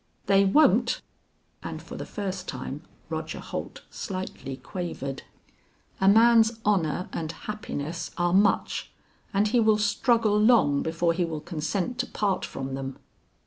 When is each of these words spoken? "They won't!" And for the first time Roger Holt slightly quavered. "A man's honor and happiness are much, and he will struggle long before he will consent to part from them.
"They 0.25 0.45
won't!" 0.45 1.03
And 1.61 1.79
for 1.79 1.95
the 1.95 2.07
first 2.07 2.47
time 2.47 2.81
Roger 3.07 3.39
Holt 3.39 3.83
slightly 3.91 4.57
quavered. 4.57 5.21
"A 5.99 6.07
man's 6.09 6.59
honor 6.65 7.07
and 7.13 7.31
happiness 7.31 8.09
are 8.17 8.33
much, 8.33 8.91
and 9.31 9.49
he 9.49 9.59
will 9.59 9.77
struggle 9.77 10.35
long 10.39 10.81
before 10.81 11.13
he 11.13 11.23
will 11.23 11.39
consent 11.39 11.99
to 11.99 12.07
part 12.07 12.43
from 12.45 12.73
them. 12.73 12.97